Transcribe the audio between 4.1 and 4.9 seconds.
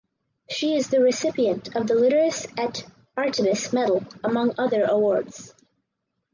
among other